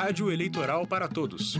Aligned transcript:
Rádio 0.00 0.30
Eleitoral 0.30 0.86
para 0.86 1.08
Todos. 1.08 1.58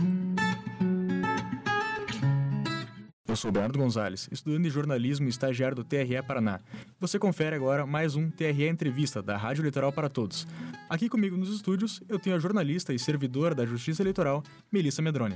Eu 3.27 3.35
sou 3.35 3.51
Bernardo 3.51 3.77
Gonzalez, 3.77 4.29
estudante 4.31 4.63
de 4.63 4.69
jornalismo 4.69 5.25
e 5.25 5.29
estagiário 5.29 5.75
do 5.75 5.83
TRE 5.83 6.23
Paraná. 6.25 6.61
Você 7.01 7.19
confere 7.19 7.53
agora 7.53 7.85
mais 7.85 8.15
um 8.15 8.31
TRE 8.31 8.65
Entrevista 8.65 9.21
da 9.21 9.35
Rádio 9.35 9.63
Eleitoral 9.63 9.91
para 9.91 10.07
Todos. 10.07 10.47
Aqui 10.89 11.09
comigo 11.09 11.35
nos 11.35 11.53
estúdios 11.53 12.01
eu 12.07 12.17
tenho 12.17 12.37
a 12.37 12.39
jornalista 12.39 12.93
e 12.93 12.97
servidora 12.97 13.53
da 13.53 13.65
Justiça 13.65 14.01
Eleitoral, 14.01 14.41
Melissa 14.71 15.01
Medrone. 15.01 15.35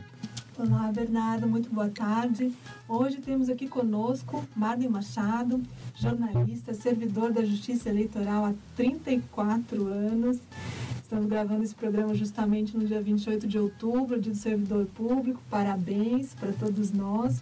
Olá, 0.58 0.90
Bernardo, 0.94 1.46
muito 1.46 1.70
boa 1.70 1.90
tarde. 1.90 2.54
Hoje 2.88 3.18
temos 3.18 3.50
aqui 3.50 3.68
conosco 3.68 4.48
Marden 4.56 4.88
Machado, 4.88 5.62
jornalista, 5.94 6.74
servidor 6.74 7.34
da 7.34 7.44
Justiça 7.44 7.90
Eleitoral 7.90 8.46
há 8.46 8.54
34 8.78 9.88
anos. 9.88 10.40
Estamos 11.14 11.30
gravando 11.30 11.64
esse 11.64 11.76
programa 11.76 12.16
justamente 12.16 12.76
no 12.76 12.88
dia 12.88 13.00
28 13.00 13.46
de 13.46 13.60
outubro, 13.60 14.20
dia 14.20 14.32
do 14.32 14.38
servidor 14.38 14.88
público. 14.88 15.40
Parabéns 15.48 16.34
para 16.34 16.52
todos 16.52 16.92
nós. 16.92 17.40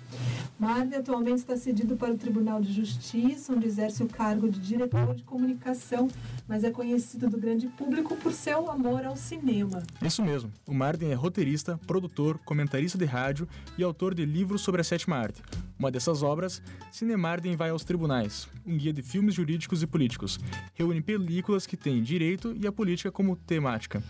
Marden 0.60 1.00
atualmente 1.00 1.38
está 1.38 1.56
cedido 1.56 1.96
para 1.96 2.12
o 2.12 2.18
Tribunal 2.18 2.60
de 2.60 2.70
Justiça, 2.74 3.54
onde 3.54 3.66
exerce 3.68 4.04
o 4.04 4.10
cargo 4.10 4.50
de 4.50 4.60
diretor 4.60 5.16
de 5.16 5.24
comunicação, 5.24 6.10
mas 6.50 6.66
é 6.66 6.70
conhecido 6.70 7.30
do 7.30 7.38
grande 7.38 7.68
público 7.68 8.14
por 8.18 8.34
seu 8.34 8.70
amor 8.70 9.06
ao 9.06 9.16
cinema. 9.16 9.82
Isso 10.02 10.22
mesmo. 10.22 10.52
O 10.68 10.74
Marden 10.74 11.10
é 11.10 11.14
roteirista, 11.14 11.80
produtor, 11.88 12.40
comentarista 12.40 12.98
de 12.98 13.06
rádio 13.06 13.48
e 13.78 13.84
autor 13.84 14.14
de 14.14 14.26
livros 14.26 14.64
sobre 14.64 14.82
a 14.82 14.84
sétima 14.84 15.16
arte. 15.16 15.42
Uma 15.82 15.90
dessas 15.90 16.22
obras, 16.22 16.62
Cinemarden 16.92 17.56
vai 17.56 17.72
aos 17.72 17.84
tribunais, 17.84 18.48
um 18.64 18.78
guia 18.78 18.94
de 18.94 19.02
filmes 19.02 19.34
jurídicos 19.34 19.82
e 19.82 19.88
políticos. 19.88 20.40
Reúne 20.76 21.02
películas 21.02 21.66
que 21.66 21.76
têm 21.76 22.04
direito 22.04 22.56
e 22.56 22.68
a 22.68 22.72
política 22.72 23.12
como 23.12 23.36
temática. 23.36 24.04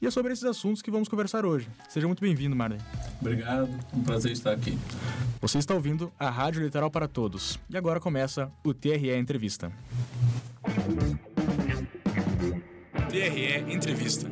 E 0.00 0.06
é 0.08 0.10
sobre 0.10 0.32
esses 0.32 0.42
assuntos 0.42 0.82
que 0.82 0.90
vamos 0.90 1.08
conversar 1.08 1.46
hoje. 1.46 1.68
Seja 1.88 2.08
muito 2.08 2.20
bem-vindo, 2.20 2.56
Marden. 2.56 2.80
Obrigado, 3.20 3.70
um 3.94 4.02
prazer 4.02 4.32
estar 4.32 4.50
aqui. 4.50 4.76
Você 5.40 5.58
está 5.58 5.74
ouvindo 5.74 6.12
a 6.18 6.28
Rádio 6.28 6.60
Literal 6.60 6.90
para 6.90 7.06
Todos. 7.06 7.56
E 7.70 7.76
agora 7.76 8.00
começa 8.00 8.50
o 8.64 8.74
TRE 8.74 9.16
Entrevista. 9.16 9.70
TRE 13.08 13.72
Entrevista. 13.72 14.28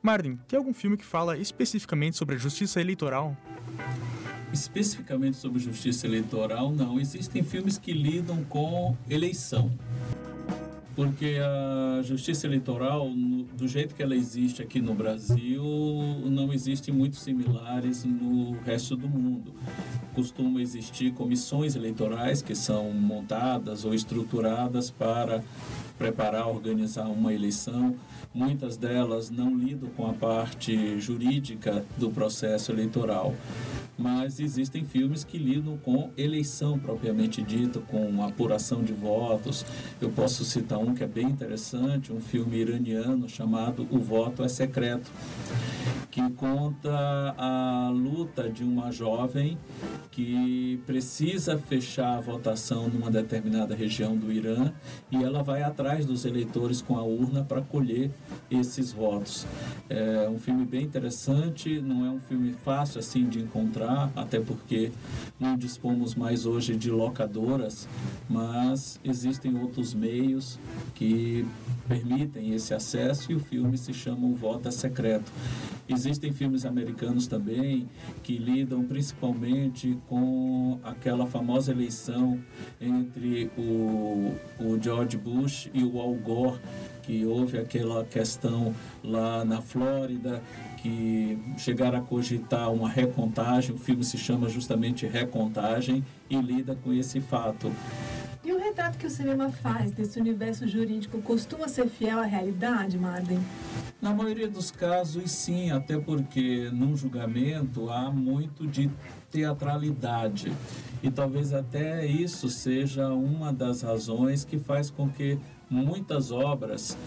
Martin, 0.04 0.38
tem 0.48 0.58
algum 0.58 0.76
filme 0.76 0.96
que 0.96 1.04
fala 1.04 1.40
especificamente 1.40 2.18
sobre 2.18 2.36
a 2.36 2.38
justiça 2.38 2.80
eleitoral? 2.80 3.36
Especificamente 4.54 5.38
sobre 5.38 5.60
justiça 5.60 6.06
eleitoral, 6.06 6.72
não. 6.72 7.00
Existem 7.00 7.44
filmes 7.44 7.80
que 7.80 7.92
lidam 7.92 8.44
com 8.44 8.96
eleição 9.10 9.72
porque 11.00 11.38
a 11.42 12.02
justiça 12.02 12.46
eleitoral, 12.46 13.10
do 13.54 13.70
jeito 13.70 13.96
que 13.96 14.04
ela 14.04 14.14
existe 14.14 14.62
aqui 14.62 14.82
no 14.82 14.94
Brasil, 14.94 15.64
não 16.26 16.52
existem 16.52 16.94
muito 16.94 17.16
similares 17.16 18.04
no 18.04 18.60
resto 18.66 18.98
do 18.98 19.08
mundo. 19.08 19.54
Costuma 20.14 20.62
existir 20.62 21.14
comissões 21.14 21.78
eleitorais 21.78 22.42
que 22.42 22.54
são 22.54 22.92
montadas 22.92 23.86
ou 23.86 23.94
estruturadas 23.94 24.92
para 24.92 25.42
preparar, 25.98 26.50
organizar 26.50 27.06
uma 27.06 27.34
eleição. 27.34 27.96
Muitas 28.34 28.76
delas 28.76 29.30
não 29.30 29.58
lidam 29.58 29.90
com 29.92 30.06
a 30.06 30.12
parte 30.12 31.00
jurídica 31.00 31.86
do 31.98 32.10
processo 32.10 32.74
eleitoral 32.74 33.34
mas 34.00 34.40
existem 34.40 34.86
filmes 34.86 35.26
que 35.26 35.38
lidam 35.38 35.78
com 35.78 36.10
eleição 36.16 36.80
propriamente 36.80 37.42
dita, 37.42 37.82
com 37.82 38.24
apuração 38.24 38.82
de 38.82 38.94
votos. 38.94 39.66
Eu 40.00 40.10
posso 40.10 40.46
citar 40.46 40.80
um 40.80 40.89
que 40.94 41.04
é 41.04 41.08
bem 41.08 41.28
interessante, 41.28 42.12
um 42.12 42.20
filme 42.20 42.58
iraniano 42.58 43.28
chamado 43.28 43.88
O 43.92 44.00
Voto 44.00 44.44
é 44.44 44.48
Secreto, 44.48 45.12
que 46.12 46.22
conta 46.32 47.36
a 47.38 47.90
luta 47.90 48.50
de 48.50 48.64
uma 48.64 48.92
jovem 48.92 49.58
que 50.12 50.82
precisa 50.86 51.58
fechar 51.58 52.18
a 52.18 52.20
votação 52.20 52.90
numa 52.90 53.12
determinada 53.12 53.76
região 53.76 54.18
do 54.18 54.32
Irã 54.32 54.72
e 55.12 55.24
ela 55.24 55.44
vai 55.44 55.62
atrás 55.62 56.06
dos 56.06 56.26
eleitores 56.26 56.82
com 56.82 56.98
a 56.98 57.04
urna 57.04 57.44
para 57.44 57.62
colher 57.62 58.12
esses 58.50 58.92
votos. 58.92 59.46
É 59.90 60.28
um 60.30 60.40
filme 60.40 60.66
bem 60.66 60.84
interessante, 60.84 61.80
não 61.80 62.06
é 62.06 62.10
um 62.10 62.20
filme 62.20 62.54
fácil 62.54 63.00
assim 63.00 63.28
de 63.30 63.40
encontrar, 63.40 64.12
até 64.16 64.40
porque 64.40 64.92
não 65.40 65.56
dispomos 65.56 66.16
mais 66.16 66.46
hoje 66.46 66.76
de 66.76 66.90
locadoras, 66.90 67.88
mas 68.28 69.00
existem 69.04 69.56
outros 69.58 69.94
meios 69.94 70.60
que 70.96 71.46
permitem 71.88 72.54
esse 72.54 72.74
acesso 72.74 73.32
e 73.32 73.36
o 73.36 73.40
filme 73.40 73.78
se 73.78 73.94
chama 73.94 74.28
O 74.28 74.36
Voto 74.36 74.72
Secreto. 74.72 75.32
Existem 75.88 76.32
filmes 76.32 76.66
americanos 76.66 77.26
também 77.26 77.90
que 78.22 78.38
lidam 78.38 78.84
principalmente 78.84 79.98
com 80.08 80.80
aquela 80.84 81.26
famosa 81.26 81.72
eleição 81.72 82.40
entre 82.80 83.50
o, 83.58 84.36
o 84.60 84.80
George 84.80 85.18
Bush 85.18 85.68
e 85.74 85.84
o 85.84 86.00
Al 86.00 86.14
Gore, 86.14 86.60
que 87.02 87.26
houve 87.26 87.58
aquela 87.58 88.06
questão 88.06 88.76
lá 89.04 89.44
na 89.44 89.62
Flórida 89.62 90.44
que 90.78 91.38
chegaram 91.58 91.98
a 91.98 92.02
cogitar 92.02 92.72
uma 92.72 92.88
recontagem. 92.88 93.74
O 93.74 93.78
filme 93.78 94.04
se 94.04 94.18
chama 94.18 94.48
justamente 94.48 95.08
Recontagem 95.08 96.06
e 96.30 96.38
lida 96.40 96.76
com 96.76 96.94
esse 96.94 97.20
fato. 97.20 97.72
Retrato 98.80 98.98
que 98.98 99.08
o 99.08 99.10
cinema 99.10 99.50
faz 99.50 99.92
desse 99.92 100.18
universo 100.18 100.66
jurídico 100.66 101.22
costuma 101.22 101.68
ser 101.68 101.90
fiel 101.90 102.18
à 102.18 102.24
realidade, 102.24 102.98
Marden? 102.98 103.38
Na 104.02 104.14
maioria 104.14 104.48
dos 104.48 104.72
casos, 104.72 105.30
sim, 105.32 105.70
até 105.70 106.00
porque 106.00 106.70
num 106.72 106.96
julgamento 106.96 107.90
há 107.90 108.10
muito 108.10 108.66
de 108.66 108.90
teatralidade. 109.30 110.54
E 111.04 111.12
talvez 111.12 111.52
até 111.52 112.06
isso 112.06 112.50
seja 112.50 113.10
uma 113.10 113.52
das 113.52 113.82
razões 113.82 114.46
que 114.46 114.58
faz 114.58 114.90
com 114.90 115.10
que 115.10 115.38
muitas 115.70 116.32
obras 116.32 116.98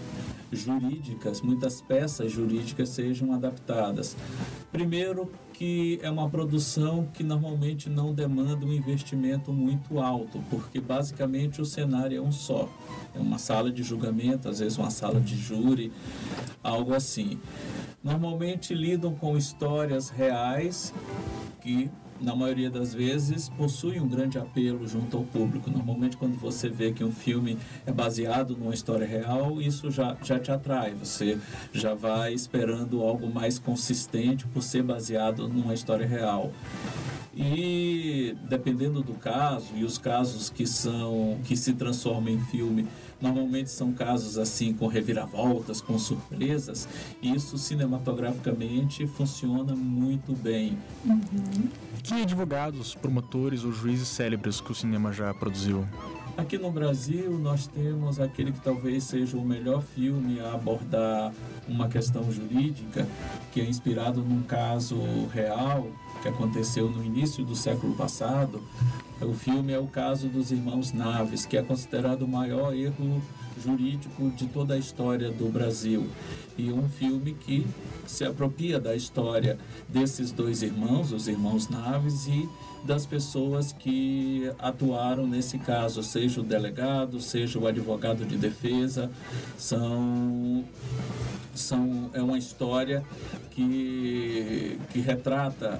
jurídicas, 0.51 1.41
muitas 1.41 1.81
peças 1.81 2.31
jurídicas 2.31 2.89
sejam 2.89 3.33
adaptadas. 3.33 4.15
Primeiro, 4.71 5.31
que 5.53 5.99
é 6.01 6.09
uma 6.09 6.29
produção 6.29 7.07
que 7.13 7.23
normalmente 7.23 7.89
não 7.89 8.13
demanda 8.13 8.65
um 8.65 8.73
investimento 8.73 9.51
muito 9.51 9.99
alto, 9.99 10.43
porque 10.49 10.79
basicamente 10.79 11.61
o 11.61 11.65
cenário 11.65 12.17
é 12.17 12.21
um 12.21 12.31
só. 12.31 12.69
É 13.15 13.19
uma 13.19 13.37
sala 13.37 13.71
de 13.71 13.83
julgamento, 13.83 14.49
às 14.49 14.59
vezes 14.59 14.77
uma 14.77 14.89
sala 14.89 15.19
de 15.19 15.35
júri, 15.35 15.91
algo 16.63 16.93
assim. 16.93 17.39
Normalmente 18.03 18.73
lidam 18.73 19.13
com 19.13 19.37
histórias 19.37 20.09
reais 20.09 20.93
que 21.61 21.89
na 22.21 22.35
maioria 22.35 22.69
das 22.69 22.93
vezes, 22.93 23.49
possui 23.49 23.99
um 23.99 24.07
grande 24.07 24.37
apelo 24.37 24.87
junto 24.87 25.17
ao 25.17 25.23
público. 25.23 25.69
Normalmente, 25.69 26.17
quando 26.17 26.37
você 26.37 26.69
vê 26.69 26.91
que 26.91 27.03
um 27.03 27.11
filme 27.11 27.57
é 27.85 27.91
baseado 27.91 28.55
numa 28.55 28.73
história 28.73 29.05
real, 29.05 29.61
isso 29.61 29.91
já, 29.91 30.15
já 30.23 30.39
te 30.39 30.51
atrai. 30.51 30.93
Você 30.93 31.37
já 31.71 31.93
vai 31.93 32.33
esperando 32.33 33.01
algo 33.01 33.31
mais 33.31 33.59
consistente 33.59 34.47
por 34.47 34.61
ser 34.61 34.83
baseado 34.83 35.47
numa 35.47 35.73
história 35.73 36.07
real. 36.07 36.51
E 37.35 38.35
dependendo 38.47 39.01
do 39.01 39.13
caso, 39.13 39.75
e 39.75 39.83
os 39.83 39.97
casos 39.97 40.49
que 40.49 40.67
são 40.67 41.39
que 41.43 41.57
se 41.57 41.73
transformam 41.73 42.29
em 42.29 42.39
filme, 42.39 42.87
normalmente 43.19 43.71
são 43.71 43.91
casos 43.91 44.37
assim 44.37 44.73
com 44.73 44.85
reviravoltas, 44.87 45.81
com 45.81 45.97
surpresas, 45.97 46.87
isso 47.21 47.57
cinematograficamente 47.57 49.07
funciona 49.07 49.75
muito 49.75 50.33
bem. 50.33 50.77
Uhum. 51.05 51.69
Que 52.03 52.21
advogados, 52.21 52.93
promotores 52.93 53.63
ou 53.63 53.71
juízes 53.71 54.09
célebres 54.09 54.61
que 54.61 54.71
o 54.71 54.75
cinema 54.75 55.11
já 55.11 55.33
produziu? 55.33 55.87
Aqui 56.35 56.57
no 56.57 56.71
Brasil, 56.71 57.37
nós 57.37 57.67
temos 57.67 58.19
aquele 58.19 58.51
que 58.51 58.59
talvez 58.59 59.03
seja 59.03 59.37
o 59.37 59.45
melhor 59.45 59.83
filme 59.83 60.39
a 60.39 60.53
abordar 60.53 61.31
uma 61.67 61.87
questão 61.87 62.31
jurídica, 62.31 63.07
que 63.51 63.61
é 63.61 63.65
inspirado 63.65 64.21
num 64.21 64.41
caso 64.41 64.97
real, 65.31 65.87
que 66.23 66.29
aconteceu 66.29 66.89
no 66.89 67.03
início 67.03 67.43
do 67.43 67.53
século 67.53 67.93
passado. 67.93 68.63
O 69.19 69.33
filme 69.33 69.73
é 69.73 69.79
o 69.79 69.87
caso 69.87 70.29
dos 70.29 70.51
irmãos 70.51 70.93
Naves, 70.93 71.45
que 71.45 71.57
é 71.57 71.61
considerado 71.61 72.21
o 72.21 72.27
maior 72.27 72.73
erro 72.73 73.21
jurídico 73.61 74.29
de 74.31 74.47
toda 74.47 74.73
a 74.73 74.77
história 74.77 75.29
do 75.29 75.51
Brasil. 75.51 76.07
E 76.57 76.71
um 76.71 76.87
filme 76.87 77.33
que 77.33 77.67
se 78.07 78.23
apropria 78.23 78.79
da 78.79 78.95
história 78.95 79.59
desses 79.89 80.31
dois 80.31 80.61
irmãos, 80.63 81.11
os 81.11 81.27
irmãos 81.27 81.67
Naves, 81.67 82.25
e 82.27 82.47
das 82.85 83.05
pessoas 83.05 83.73
que 83.73 84.49
atuaram 84.59 85.27
nesse 85.27 85.57
caso, 85.57 86.03
seja 86.03 86.39
o 86.39 86.43
delegado, 86.43 87.19
seja 87.19 87.59
o 87.59 87.67
advogado 87.67 88.25
de 88.25 88.37
defesa, 88.37 89.11
são, 89.57 90.63
são 91.53 92.09
é 92.13 92.21
uma 92.21 92.37
história 92.37 93.03
que, 93.51 94.79
que 94.89 94.99
retrata 94.99 95.79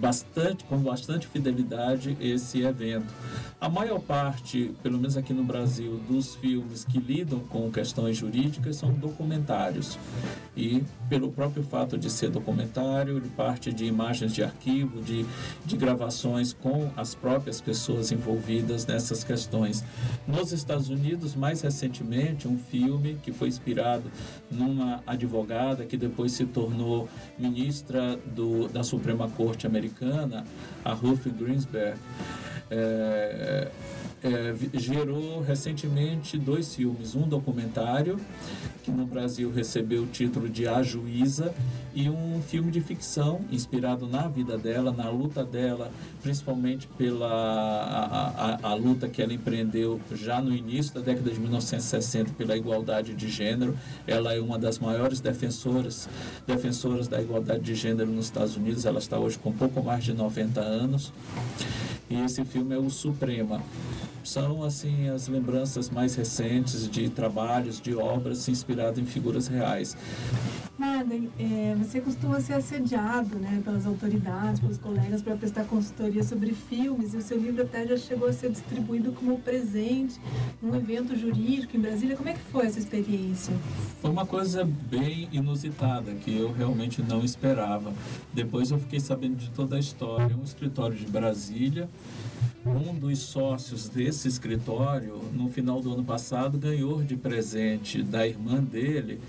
bastante, 0.00 0.64
com 0.64 0.78
bastante 0.78 1.26
fidelidade 1.28 2.16
esse 2.20 2.62
evento. 2.62 3.12
A 3.60 3.68
maior 3.68 4.00
parte, 4.00 4.74
pelo 4.82 4.98
menos 4.98 5.16
aqui 5.16 5.32
no 5.32 5.44
Brasil, 5.44 6.00
dos 6.08 6.34
filmes 6.34 6.84
que 6.84 6.98
lidam 6.98 7.38
com 7.38 7.70
questões 7.70 8.16
jurídicas 8.16 8.76
são 8.76 8.90
documentários. 8.92 9.96
E 10.56 10.82
pelo 11.08 11.30
próprio 11.30 11.62
fato 11.62 11.96
de 11.96 12.10
ser 12.10 12.30
documentário, 12.30 13.18
ele 13.18 13.28
parte 13.28 13.72
de 13.72 13.84
imagens 13.84 14.34
de 14.34 14.42
arquivo, 14.42 15.00
de, 15.00 15.24
de 15.64 15.76
gravações 15.76 16.52
com 16.52 16.90
as 16.96 17.14
próprias 17.14 17.60
pessoas 17.60 18.10
envolvidas 18.10 18.84
nessas 18.84 19.22
questões. 19.22 19.84
Nos 20.26 20.52
Estados 20.52 20.88
Unidos, 20.88 21.36
mais 21.36 21.60
recentemente, 21.60 22.48
um 22.48 22.58
filme 22.58 23.16
que 23.22 23.32
foi 23.32 23.46
inspirado 23.46 24.10
numa 24.50 25.02
advogada 25.06 25.84
que 25.84 25.96
depois 25.96 26.32
se 26.32 26.44
tornou 26.44 27.08
ministra 27.38 28.16
do, 28.16 28.68
da 28.68 28.82
Suprema 28.82 29.28
Corte 29.28 29.66
Americana, 29.66 30.44
a 30.84 30.92
Ruth 30.92 31.26
Greensberg. 31.28 31.98
É, 32.70 33.70
é, 34.24 34.54
gerou 34.78 35.40
recentemente 35.40 36.38
dois 36.38 36.74
filmes, 36.74 37.14
um 37.14 37.28
documentário 37.28 38.18
que 38.82 38.90
no 38.90 39.06
Brasil 39.06 39.50
recebeu 39.50 40.02
o 40.02 40.06
título 40.06 40.48
de 40.48 40.66
A 40.66 40.82
Juíza 40.82 41.54
e 41.94 42.10
um 42.10 42.42
filme 42.42 42.70
de 42.70 42.80
ficção 42.80 43.40
inspirado 43.50 44.06
na 44.06 44.26
vida 44.26 44.58
dela, 44.58 44.92
na 44.92 45.08
luta 45.08 45.44
dela, 45.44 45.90
principalmente 46.22 46.88
pela 46.98 47.28
a, 47.28 48.68
a, 48.68 48.70
a 48.70 48.74
luta 48.74 49.08
que 49.08 49.22
ela 49.22 49.32
empreendeu 49.32 50.00
já 50.12 50.40
no 50.40 50.54
início 50.54 50.94
da 50.94 51.00
década 51.00 51.30
de 51.30 51.38
1960 51.38 52.32
pela 52.32 52.56
igualdade 52.56 53.14
de 53.14 53.28
gênero. 53.28 53.76
Ela 54.06 54.34
é 54.34 54.40
uma 54.40 54.58
das 54.58 54.78
maiores 54.78 55.20
defensoras 55.20 56.08
defensoras 56.46 57.08
da 57.08 57.20
igualdade 57.20 57.62
de 57.62 57.74
gênero 57.74 58.10
nos 58.10 58.26
Estados 58.26 58.56
Unidos. 58.56 58.84
Ela 58.84 58.98
está 58.98 59.18
hoje 59.18 59.38
com 59.38 59.52
pouco 59.52 59.82
mais 59.82 60.02
de 60.02 60.12
90 60.12 60.60
anos. 60.60 61.12
E 62.10 62.20
esse 62.20 62.44
filme 62.44 62.74
é 62.74 62.78
o 62.78 62.90
Suprema 62.90 63.62
são 64.24 64.62
assim 64.62 65.08
as 65.08 65.28
lembranças 65.28 65.90
mais 65.90 66.14
recentes 66.14 66.88
de 66.88 67.08
trabalhos, 67.08 67.80
de 67.80 67.94
obras 67.94 68.48
inspiradas 68.48 68.98
em 68.98 69.06
figuras 69.06 69.46
reais. 69.48 69.96
Madden, 70.78 71.30
é, 71.38 71.76
você 71.78 72.00
costuma 72.00 72.40
ser 72.40 72.54
assediado 72.54 73.36
né, 73.36 73.60
pelas 73.64 73.86
autoridades, 73.86 74.60
pelos 74.60 74.78
colegas 74.78 75.22
para 75.22 75.36
prestar 75.36 75.64
consultoria 75.64 76.24
sobre 76.24 76.52
filmes 76.52 77.14
e 77.14 77.18
o 77.18 77.22
seu 77.22 77.38
livro 77.38 77.62
até 77.62 77.86
já 77.86 77.96
chegou 77.96 78.28
a 78.28 78.32
ser 78.32 78.50
distribuído 78.50 79.12
como 79.12 79.38
presente 79.38 80.20
num 80.60 80.74
evento 80.74 81.16
jurídico 81.16 81.76
em 81.76 81.80
Brasília. 81.80 82.16
Como 82.16 82.28
é 82.28 82.32
que 82.32 82.40
foi 82.50 82.66
essa 82.66 82.78
experiência? 82.78 83.54
Foi 84.00 84.10
uma 84.10 84.26
coisa 84.26 84.64
bem 84.64 85.28
inusitada 85.30 86.12
que 86.14 86.36
eu 86.36 86.52
realmente 86.52 87.02
não 87.02 87.22
esperava. 87.22 87.92
Depois 88.32 88.70
eu 88.70 88.78
fiquei 88.78 88.98
sabendo 88.98 89.36
de 89.36 89.50
toda 89.50 89.76
a 89.76 89.78
história. 89.78 90.36
Um 90.36 90.42
escritório 90.42 90.96
de 90.96 91.06
Brasília 91.06 91.88
um 92.64 92.94
dos 92.94 93.18
sócios 93.18 93.88
desse 93.88 94.28
escritório, 94.28 95.20
no 95.32 95.48
final 95.48 95.80
do 95.80 95.92
ano 95.92 96.04
passado, 96.04 96.58
ganhou 96.58 97.02
de 97.02 97.16
presente 97.16 98.02
da 98.02 98.26
irmã 98.26 98.62
dele 98.62 99.20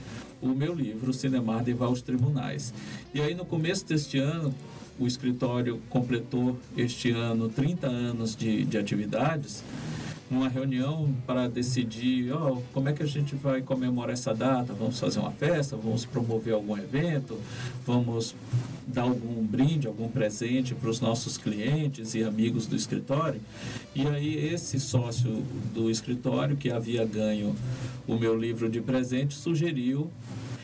o 0.41 0.49
meu 0.49 0.73
livro, 0.73 1.13
Cinemar 1.13 1.63
de 1.63 1.75
aos 1.79 2.01
Tribunais. 2.01 2.73
E 3.13 3.21
aí, 3.21 3.33
no 3.33 3.45
começo 3.45 3.85
deste 3.85 4.17
ano, 4.17 4.53
o 4.99 5.07
escritório 5.07 5.81
completou 5.89 6.59
este 6.77 7.11
ano 7.11 7.49
30 7.49 7.87
anos 7.87 8.35
de, 8.35 8.65
de 8.65 8.77
atividades 8.77 9.63
numa 10.33 10.49
reunião 10.49 11.13
para 11.27 11.47
decidir 11.47 12.33
oh, 12.33 12.61
como 12.73 12.89
é 12.89 12.93
que 12.93 13.03
a 13.03 13.05
gente 13.05 13.35
vai 13.35 13.61
comemorar 13.61 14.13
essa 14.13 14.33
data. 14.33 14.73
Vamos 14.73 14.99
fazer 14.99 15.19
uma 15.19 15.31
festa, 15.31 15.77
vamos 15.77 16.05
promover 16.05 16.53
algum 16.53 16.75
evento, 16.75 17.39
vamos 17.85 18.35
dar 18.87 19.03
algum 19.03 19.45
brinde, 19.45 19.87
algum 19.87 20.09
presente 20.09 20.73
para 20.73 20.89
os 20.89 20.99
nossos 20.99 21.37
clientes 21.37 22.15
e 22.15 22.23
amigos 22.23 22.65
do 22.65 22.75
escritório. 22.75 23.39
E 23.95 24.05
aí 24.07 24.53
esse 24.53 24.79
sócio 24.79 25.43
do 25.73 25.89
escritório 25.89 26.57
que 26.57 26.71
havia 26.71 27.05
ganho 27.05 27.55
o 28.07 28.15
meu 28.15 28.35
livro 28.37 28.69
de 28.69 28.81
presente 28.81 29.35
sugeriu 29.35 30.09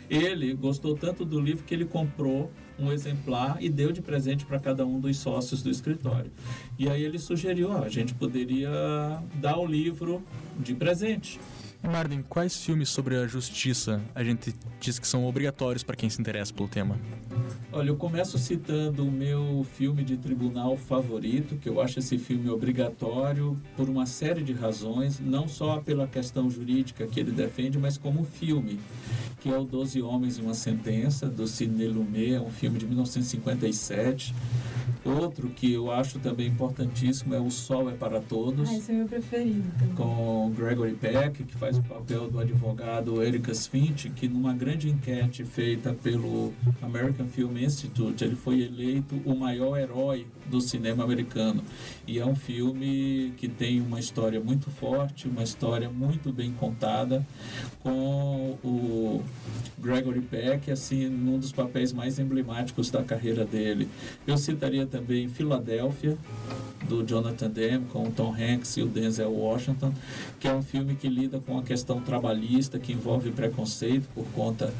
ele 0.10 0.54
gostou 0.54 0.96
tanto 0.96 1.24
do 1.24 1.40
livro 1.40 1.64
que 1.64 1.74
ele 1.74 1.86
comprou 1.86 2.52
um 2.78 2.92
exemplar 2.92 3.58
e 3.62 3.70
deu 3.70 3.92
de 3.92 4.02
presente 4.02 4.46
para 4.46 4.60
cada 4.60 4.86
um 4.86 5.00
dos 5.00 5.18
sócios 5.18 5.62
do 5.62 5.70
escritório. 5.70 6.32
E 6.78 6.90
aí 6.90 7.04
ele 7.04 7.20
sugeriu, 7.20 7.70
ó, 7.72 7.84
a 7.84 7.90
gente 7.90 8.14
poderia 8.14 8.70
dar 9.36 9.58
o 9.58 9.66
livro 9.66 10.24
de 10.58 10.74
presente. 10.74 11.40
Marden, 11.82 12.22
quais 12.28 12.62
filmes 12.62 12.90
sobre 12.90 13.16
a 13.16 13.26
justiça 13.26 14.02
a 14.14 14.22
gente 14.22 14.54
diz 14.82 15.00
que 15.00 15.08
são 15.08 15.26
obrigatórios 15.26 15.82
para 15.82 15.96
quem 15.96 16.10
se 16.10 16.20
interessa 16.20 16.54
pelo 16.54 16.68
tema? 16.68 17.00
Olha, 17.72 17.90
eu 17.90 17.96
começo 17.96 18.38
citando 18.38 19.08
o 19.08 19.12
meu 19.12 19.66
filme 19.78 20.04
de 20.04 20.18
tribunal 20.18 20.76
favorito, 20.76 21.56
que 21.56 21.70
eu 21.70 21.80
acho 21.80 22.00
esse 22.00 22.18
filme 22.18 22.50
obrigatório 22.50 23.58
por 23.78 23.88
uma 23.90 24.06
série 24.06 24.44
de 24.44 24.52
razões, 24.52 25.20
não 25.20 25.48
só 25.48 25.80
pela 25.80 26.06
questão 26.06 26.50
jurídica 26.50 27.08
que 27.08 27.20
ele 27.20 27.32
defende, 27.32 27.78
mas 27.78 27.98
como 27.98 28.26
filme 28.26 28.78
que 29.39 29.50
é 29.50 29.57
o 29.57 29.63
Doze 29.63 30.01
Homens 30.01 30.38
e 30.38 30.41
uma 30.41 30.53
Sentença, 30.53 31.27
do 31.27 31.47
Sidney 31.47 31.88
Lumet, 31.88 32.33
é 32.33 32.41
um 32.41 32.50
filme 32.50 32.77
de 32.77 32.86
1957. 32.86 34.33
Outro 35.06 35.50
que 35.50 35.71
eu 35.74 35.91
acho 35.91 36.19
também 36.19 36.47
importantíssimo 36.47 37.33
é 37.33 37.39
O 37.39 37.50
Sol 37.50 37.89
é 37.89 37.94
para 37.94 38.19
Todos. 38.19 38.69
Ah, 38.69 38.75
esse 38.75 38.91
é 38.91 38.95
meu 38.95 39.07
preferido 39.07 39.63
também. 39.80 39.95
Com 39.95 40.51
Gregory 40.56 40.94
Peck, 40.94 41.44
que 41.44 41.56
faz 41.56 41.77
o 41.77 41.83
papel 41.83 42.30
do 42.30 42.39
advogado 42.39 43.24
Ericus 43.24 43.65
Finch, 43.65 44.09
que 44.09 44.27
numa 44.27 44.53
grande 44.53 44.89
enquete 44.89 45.45
feita 45.45 45.94
pelo 45.94 46.53
American 46.81 47.27
Film 47.27 47.57
Institute, 47.57 48.24
ele 48.24 48.36
foi 48.36 48.62
eleito 48.62 49.15
o 49.25 49.36
maior 49.36 49.77
herói 49.77 50.27
do 50.50 50.60
cinema 50.60 51.04
americano. 51.04 51.63
E 52.07 52.19
é 52.19 52.25
um 52.25 52.36
filme 52.36 53.34
que 53.38 53.48
tem 53.48 53.80
uma 53.81 54.00
história 54.00 54.40
muito 54.40 54.69
forte, 54.69 55.28
uma 55.28 55.44
história 55.44 55.90
muito 55.90 56.31
bem 56.31 56.51
contada, 56.51 57.25
com 57.81 58.57
o 58.63 59.24
Gregory 59.78 60.22
Peck, 60.22 60.72
assim, 60.72 61.07
num 61.07 61.40
dos 61.40 61.51
papéis 61.51 61.94
mais 61.94 62.19
emblemáticos 62.19 62.90
da 62.90 63.04
carreira 63.04 63.46
dele. 63.46 63.88
Eu 64.25 64.38
citaria 64.38 64.86
também 64.86 65.28
Filadélfia, 65.28 66.18
do 66.89 67.06
Jonathan 67.06 67.50
Demme, 67.50 67.86
com 67.86 68.07
o 68.07 68.12
Tom 68.12 68.33
Hanks 68.33 68.75
e 68.77 68.81
o 68.81 68.88
Denzel 68.88 69.31
Washington, 69.31 69.94
que 70.39 70.47
é 70.47 70.53
um 70.53 70.63
filme 70.63 70.95
que 70.95 71.07
lida 71.07 71.39
com 71.39 71.59
a 71.59 71.63
questão 71.63 72.01
trabalhista, 72.01 72.80
que 72.80 72.91
envolve 72.91 73.29
preconceito 73.29 74.10
por 74.15 74.25
conta 74.34 74.74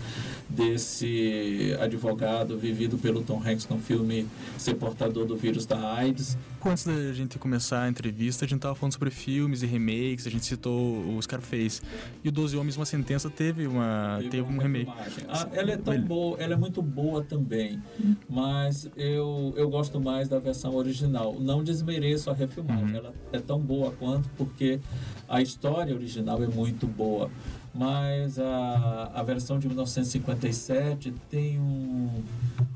desse 0.50 1.78
advogado 1.80 2.58
vivido 2.58 2.98
pelo 2.98 3.22
Tom 3.22 3.40
Hanks 3.46 3.70
no 3.70 3.78
filme 3.78 4.28
Ser 4.58 4.74
Portador 4.74 5.28
do 5.28 5.38
Vírus 5.38 5.68
da 5.68 5.94
AIDS. 5.94 6.36
Antes 6.66 6.86
da 6.86 7.14
gente 7.14 7.38
começar 7.38 7.84
a 7.84 7.90
entrevista, 7.90 8.44
a 8.44 8.48
gente 8.48 8.58
estava 8.58 8.74
falando 8.74 8.94
sobre 8.94 9.12
filmes 9.12 9.62
e 9.62 9.68
remakes, 9.68 10.26
a 10.26 10.32
gente 10.32 10.46
citou 10.46 11.16
o 11.16 11.22
Scarface. 11.22 11.82
E 12.24 12.30
o 12.30 12.32
Doze 12.32 12.58
Homens, 12.58 12.76
uma 12.76 12.86
sentença, 12.86 13.30
teve, 13.30 13.68
uma, 13.68 14.18
teve, 14.18 14.30
teve 14.30 14.52
um 14.52 14.58
remake. 14.58 14.92
Ah, 15.28 15.48
ela 15.54 15.72
é 15.72 15.78
tão 15.78 16.02
boa, 16.02 16.38
ela 16.40 16.54
é 16.54 16.58
muito 16.58 16.82
boa 16.82 17.24
também, 17.24 17.80
mas 18.28 18.90
eu, 18.98 19.54
eu 19.56 19.70
gosto 19.70 20.02
mais 20.02 20.28
da 20.28 20.40
versão 20.40 20.74
original. 20.76 21.38
Não 21.40 21.64
desmereço 21.64 21.99
a 22.30 22.34
refilmagem, 22.34 22.86
uhum. 22.86 22.96
ela 22.96 23.14
é 23.32 23.40
tão 23.40 23.60
boa 23.60 23.92
quanto 23.92 24.30
porque 24.38 24.80
a 25.28 25.42
história 25.42 25.94
original 25.94 26.42
é 26.44 26.48
muito 26.48 26.88
boa 26.88 27.30
mas 27.74 28.40
a, 28.40 29.12
a 29.14 29.24
versão 29.24 29.60
de 29.60 29.68
1957 29.68 31.14
tem 31.30 31.60
um, 31.60 32.10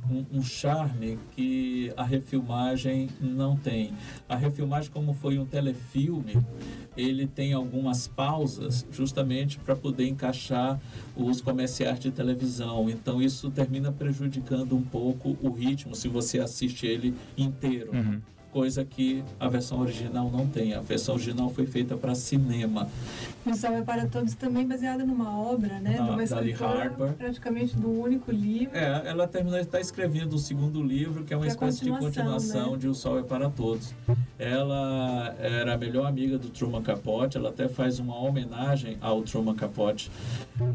um, 0.09 0.25
um, 0.37 0.43
charme 0.43 1.17
que 1.31 1.91
a 1.97 2.03
refilmagem 2.03 3.09
não 3.19 3.57
tem. 3.57 3.93
A 4.29 4.35
refilmagem, 4.35 4.91
como 4.91 5.13
foi 5.13 5.39
um 5.39 5.45
telefilme, 5.45 6.43
ele 6.95 7.25
tem 7.25 7.53
algumas 7.53 8.07
pausas 8.07 8.85
justamente 8.91 9.57
para 9.59 9.75
poder 9.75 10.07
encaixar 10.07 10.79
os 11.15 11.41
comerciais 11.41 11.99
de 11.99 12.11
televisão. 12.11 12.89
Então 12.89 13.21
isso 13.21 13.49
termina 13.49 13.91
prejudicando 13.91 14.75
um 14.75 14.83
pouco 14.83 15.37
o 15.41 15.49
ritmo 15.51 15.95
se 15.95 16.07
você 16.07 16.39
assiste 16.39 16.85
ele 16.85 17.15
inteiro. 17.37 17.91
Uhum. 17.93 18.21
Coisa 18.53 18.86
que 18.86 19.24
a 19.39 19.50
versão 19.50 19.79
original 19.81 20.29
não 20.31 20.45
tem. 20.48 20.75
A 20.75 20.79
versão 20.79 21.15
original 21.15 21.50
foi 21.50 21.65
feita 21.65 21.98
para 21.98 22.13
cinema. 22.13 22.88
O 23.45 23.53
Sol 23.55 23.72
é 23.72 23.81
para 23.81 24.05
Todos 24.05 24.36
também 24.36 24.65
baseada 24.67 25.03
numa 25.03 25.38
obra, 25.38 25.79
né? 25.79 25.98
Ah, 26.00 26.03
de 26.03 26.10
uma 26.12 26.24
escritora, 26.24 26.83
Harper. 26.83 27.13
praticamente 27.13 27.75
do 27.75 27.89
único 27.89 28.31
livro. 28.31 28.77
É, 28.77 29.07
ela 29.07 29.27
terminou 29.27 29.60
está 29.60 29.79
escrevendo 29.79 30.33
o 30.36 30.39
segundo 30.39 30.81
livro, 30.83 31.24
que 31.24 31.33
é 31.33 31.38
uma 31.38 31.45
Que 31.45 31.50
é 31.50 31.53
espécie 31.53 31.83
de 31.83 31.89
continuação, 31.89 32.24
continuação 32.24 32.72
né? 32.74 32.77
de 32.77 32.88
O 32.88 32.93
Sol 32.93 33.19
é 33.19 33.24
para 33.24 33.50
Todos. 33.50 33.93
Ela 34.38 35.36
era 35.39 35.74
a 35.74 35.77
melhor 35.77 36.05
amiga 36.05 36.38
do 36.38 36.50
Truman 36.50 36.83
Capote, 36.83 37.38
ela 37.38 37.50
até 37.50 37.67
faz 37.67 37.98
uma 38.00 38.15
homenagem 38.15 38.98
ao 39.01 39.24
Truman 39.24 39.55
Capote 39.55 40.12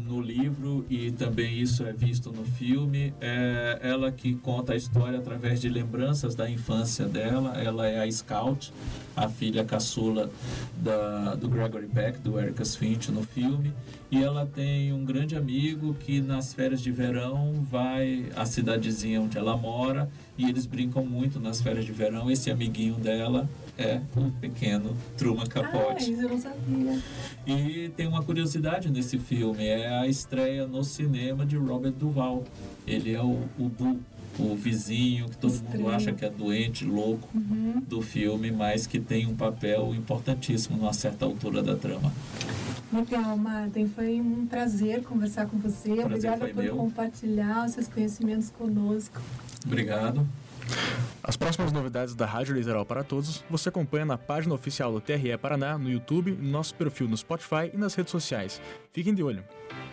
no 0.05 0.19
livro 0.21 0.85
e 0.89 1.11
também 1.11 1.59
isso 1.59 1.85
é 1.85 1.93
visto 1.93 2.31
no 2.31 2.43
filme. 2.43 3.13
É 3.21 3.79
ela 3.81 4.11
que 4.11 4.35
conta 4.35 4.73
a 4.73 4.75
história 4.75 5.17
através 5.17 5.61
de 5.61 5.69
lembranças 5.69 6.35
da 6.35 6.49
infância 6.49 7.05
dela. 7.05 7.53
Ela 7.57 7.68
é 7.87 8.01
a 8.03 8.11
Scout, 8.11 8.73
a 9.15 9.27
filha 9.29 9.63
caçula 9.65 10.29
da, 10.77 11.35
do 11.35 11.47
Gregory 11.49 11.87
Peck, 11.87 12.19
do 12.19 12.39
Ericus 12.39 12.75
Finch 12.75 13.11
no 13.11 13.23
filme. 13.23 13.73
E 14.11 14.23
ela 14.23 14.45
tem 14.45 14.91
um 14.91 15.05
grande 15.05 15.35
amigo 15.35 15.93
que 15.99 16.19
nas 16.21 16.53
férias 16.53 16.81
de 16.81 16.91
verão 16.91 17.53
vai 17.69 18.25
à 18.35 18.45
cidadezinha 18.45 19.21
onde 19.21 19.37
ela 19.37 19.55
mora 19.55 20.09
e 20.37 20.49
eles 20.49 20.65
brincam 20.65 21.05
muito 21.05 21.39
nas 21.39 21.61
férias 21.61 21.85
de 21.85 21.91
verão. 21.91 22.31
Esse 22.31 22.49
amiguinho 22.49 22.95
dela 22.95 23.47
é 23.77 24.01
o 24.15 24.31
pequeno 24.31 24.95
Truman 25.17 25.43
Ah, 25.43 25.47
Capote. 25.49 26.11
isso 26.11 26.21
eu 26.21 26.29
não 26.29 26.39
sabia. 26.39 26.99
E 27.45 27.89
tem 27.95 28.07
uma 28.07 28.23
curiosidade 28.23 28.89
nesse 28.91 29.17
filme, 29.19 29.65
é 29.67 29.87
a 29.99 30.07
estreia 30.07 30.65
no 30.65 30.83
cinema 30.83 31.45
de 31.45 31.55
Robert 31.57 31.91
Duval. 31.93 32.43
Ele 32.87 33.13
é 33.13 33.21
o, 33.21 33.43
o 33.59 33.69
Bu, 33.69 33.99
o 34.39 34.55
vizinho 34.55 35.27
que 35.29 35.37
todo 35.37 35.53
mundo 35.53 35.89
acha 35.89 36.11
que 36.11 36.23
é 36.25 36.29
doente, 36.29 36.85
louco 36.85 37.27
Uhum. 37.33 37.81
do 37.87 38.01
filme, 38.01 38.51
mas 38.51 38.87
que 38.87 38.99
tem 38.99 39.25
um 39.27 39.35
papel 39.35 39.93
importantíssimo 39.93 40.77
numa 40.77 40.93
certa 40.93 41.25
altura 41.25 41.61
da 41.61 41.75
trama. 41.75 42.11
Legal, 42.91 43.37
Martin. 43.37 43.87
Foi 43.87 44.19
um 44.19 44.45
prazer 44.47 45.03
conversar 45.03 45.45
com 45.47 45.57
você. 45.59 45.89
Prazer 45.93 46.05
Obrigada 46.05 46.47
por 46.47 46.63
meu. 46.63 46.75
compartilhar 46.75 47.65
os 47.65 47.73
seus 47.73 47.87
conhecimentos 47.87 48.49
conosco. 48.49 49.21
Obrigado. 49.65 50.25
As 51.29 51.37
próximas 51.37 51.71
novidades 51.71 52.13
da 52.15 52.25
Rádio 52.25 52.55
Literal 52.55 52.83
para 52.83 53.03
Todos 53.03 53.43
você 53.47 53.69
acompanha 53.69 54.03
na 54.03 54.17
página 54.17 54.55
oficial 54.55 54.91
do 54.91 54.99
TRE 54.99 55.37
Paraná, 55.37 55.77
no 55.77 55.87
YouTube, 55.87 56.31
no 56.31 56.49
nosso 56.49 56.73
perfil 56.73 57.07
no 57.07 57.15
Spotify 57.15 57.69
e 57.71 57.77
nas 57.77 57.93
redes 57.93 58.09
sociais. 58.09 58.59
Fiquem 58.91 59.13
de 59.13 59.21
olho. 59.21 59.43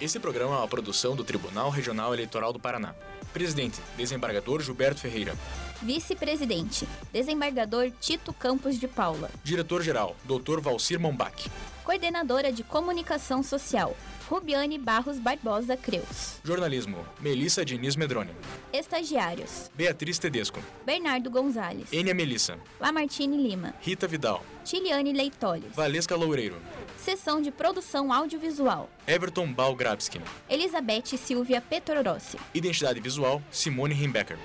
Esse 0.00 0.20
programa 0.20 0.54
é 0.54 0.58
uma 0.58 0.68
produção 0.68 1.16
do 1.16 1.24
Tribunal 1.24 1.68
Regional 1.68 2.14
Eleitoral 2.14 2.52
do 2.52 2.60
Paraná. 2.60 2.94
Presidente, 3.32 3.80
desembargador 3.96 4.60
Gilberto 4.60 5.00
Ferreira. 5.00 5.34
Vice-presidente, 5.82 6.86
desembargador 7.12 7.90
Tito 8.00 8.32
Campos 8.32 8.78
de 8.78 8.86
Paula. 8.86 9.28
Diretor-geral, 9.42 10.14
Dr. 10.24 10.60
Valcir 10.60 11.00
Mombach. 11.00 11.50
Coordenadora 11.82 12.52
de 12.52 12.62
Comunicação 12.62 13.42
Social, 13.42 13.96
Rubiane 14.30 14.78
Barros 14.78 15.18
Barbosa 15.18 15.76
Creus. 15.76 16.38
Jornalismo, 16.44 17.04
Melissa 17.20 17.64
Diniz 17.64 17.96
Medrone. 17.96 18.30
Estagiários, 18.72 19.68
Beatriz 19.74 20.20
Tedesco. 20.20 20.60
Bernardo 20.86 21.28
Gonzalez, 21.28 21.92
Enia 21.92 22.14
Melissa. 22.14 22.56
Lamartine 22.80 23.36
Lima, 23.36 23.74
Rita 23.80 24.06
Vidal. 24.06 24.44
Tiliane 24.64 25.12
Leitoles. 25.12 25.74
Valesca 25.74 26.14
Loureiro. 26.14 26.62
Seção 26.96 27.42
de 27.42 27.50
Produção 27.50 28.12
Audiovisual, 28.12 28.88
Everton 29.08 29.52
Balgrabski. 29.52 30.20
Elizabeth 30.48 31.16
Silvia 31.18 31.60
Petrorossi. 31.60 32.38
Identidade 32.54 33.00
visual, 33.00 33.42
Simone 33.50 33.92
Rimbecker. 33.92 34.38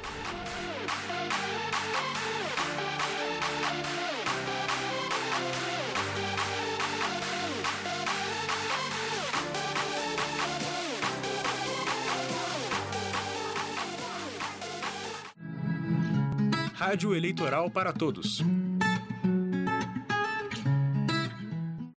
Rádio 16.87 17.13
Eleitoral 17.13 17.69
para 17.69 17.91
Todos. 17.91 18.41